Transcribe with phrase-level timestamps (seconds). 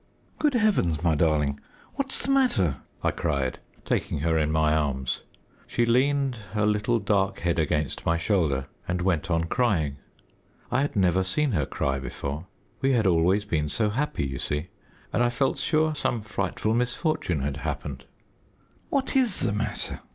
[0.39, 1.59] "Good heavens, my darling,
[1.93, 5.21] what's the matter?" I cried, taking her in my arms.
[5.67, 9.97] She leaned her little dark head against my shoulder and went on crying.
[10.71, 12.47] I had never seen her cry before
[12.81, 14.69] we had always been so happy, you see
[15.13, 18.05] and I felt sure some frightful misfortune had happened.
[18.89, 19.99] "What is the matter?